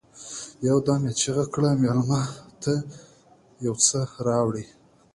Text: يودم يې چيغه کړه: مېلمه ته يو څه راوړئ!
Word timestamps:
يودم 0.67 1.01
يې 1.07 1.13
چيغه 1.19 1.45
کړه: 1.53 1.69
مېلمه 1.81 2.21
ته 2.61 2.73
يو 3.65 3.73
څه 3.85 3.99
راوړئ! 4.27 4.65